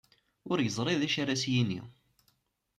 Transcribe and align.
Ur 0.51 0.57
yeẓri 0.61 0.95
d 0.99 1.01
acu 1.05 1.17
ara 1.21 1.33
as-yini. 1.35 1.81